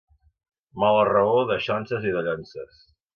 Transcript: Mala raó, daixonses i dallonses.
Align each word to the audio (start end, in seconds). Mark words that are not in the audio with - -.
Mala 0.83 1.03
raó, 1.09 1.35
daixonses 1.51 2.09
i 2.13 2.17
dallonses. 2.17 2.81